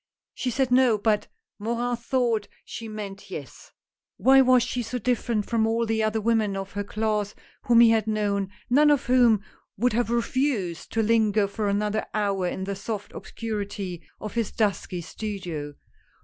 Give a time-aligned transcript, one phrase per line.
[0.33, 1.27] She said no, but
[1.59, 3.71] Morin thought she meant yes.
[4.17, 7.35] Why was she so different from all the other women of her class
[7.65, 9.43] whom he had known, none of whom
[9.77, 15.01] would have refused to linger for another hour in the soft obscurity of this dusky
[15.01, 15.75] studio.